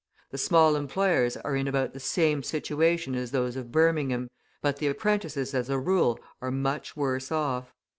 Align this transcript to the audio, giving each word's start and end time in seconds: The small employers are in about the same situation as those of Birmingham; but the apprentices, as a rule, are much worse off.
The 0.31 0.39
small 0.39 0.75
employers 0.75 1.37
are 1.37 1.55
in 1.55 1.67
about 1.67 1.93
the 1.93 1.99
same 1.99 2.41
situation 2.41 3.13
as 3.13 3.29
those 3.29 3.55
of 3.55 3.71
Birmingham; 3.71 4.31
but 4.59 4.77
the 4.77 4.87
apprentices, 4.87 5.53
as 5.53 5.69
a 5.69 5.77
rule, 5.77 6.19
are 6.41 6.49
much 6.49 6.97
worse 6.97 7.31
off. 7.31 7.71